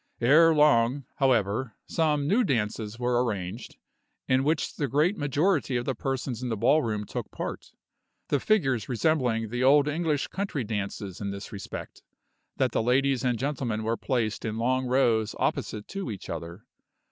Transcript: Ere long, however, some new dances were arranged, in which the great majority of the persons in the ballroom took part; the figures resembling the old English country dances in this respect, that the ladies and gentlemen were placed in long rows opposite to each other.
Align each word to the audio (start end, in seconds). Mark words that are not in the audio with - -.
Ere 0.19 0.51
long, 0.55 1.05
however, 1.17 1.75
some 1.85 2.27
new 2.27 2.43
dances 2.43 2.97
were 2.97 3.23
arranged, 3.23 3.77
in 4.27 4.43
which 4.43 4.75
the 4.77 4.87
great 4.87 5.15
majority 5.15 5.77
of 5.77 5.85
the 5.85 5.93
persons 5.93 6.41
in 6.41 6.49
the 6.49 6.57
ballroom 6.57 7.05
took 7.05 7.29
part; 7.29 7.67
the 8.29 8.39
figures 8.39 8.89
resembling 8.89 9.49
the 9.49 9.63
old 9.63 9.87
English 9.87 10.25
country 10.29 10.63
dances 10.63 11.21
in 11.21 11.29
this 11.29 11.51
respect, 11.51 12.01
that 12.57 12.71
the 12.71 12.81
ladies 12.81 13.23
and 13.23 13.37
gentlemen 13.37 13.83
were 13.83 13.95
placed 13.95 14.43
in 14.43 14.57
long 14.57 14.87
rows 14.87 15.35
opposite 15.37 15.87
to 15.87 16.09
each 16.09 16.31
other. 16.31 16.65